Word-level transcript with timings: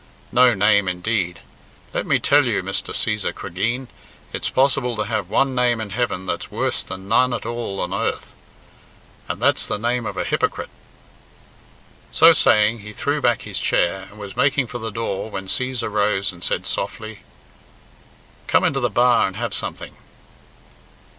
No 0.31 0.55
name, 0.55 0.87
indeed! 0.87 1.41
Let 1.93 2.07
me 2.07 2.17
tell 2.17 2.45
you, 2.47 2.63
Mr. 2.63 2.91
Cæsar 2.91 3.35
Cregeen, 3.35 3.87
it's 4.33 4.49
possible 4.49 4.95
to 4.95 5.03
have 5.05 5.29
one 5.29 5.53
name 5.53 5.79
in 5.79 5.91
heaven 5.91 6.25
that's 6.25 6.49
worse 6.49 6.81
than 6.81 7.07
none 7.07 7.35
at 7.35 7.45
all 7.45 7.79
on 7.79 7.93
earth, 7.93 8.33
and 9.27 9.39
that's 9.39 9.67
the 9.67 9.77
name 9.77 10.07
of 10.07 10.17
a 10.17 10.23
hypocrite." 10.23 10.71
So 12.11 12.33
saying 12.33 12.79
he 12.79 12.93
threw 12.93 13.21
back 13.21 13.43
his 13.43 13.59
chair, 13.59 14.07
and 14.09 14.17
was 14.17 14.35
making 14.35 14.65
for 14.65 14.79
the 14.79 14.89
door, 14.89 15.29
when 15.29 15.45
Cæsar 15.47 15.91
rose 15.91 16.31
and 16.31 16.43
said 16.43 16.65
softly, 16.65 17.19
"Come 18.47 18.63
into 18.63 18.79
the 18.79 18.89
bar 18.89 19.27
and 19.27 19.35
have 19.35 19.53
something." 19.53 19.95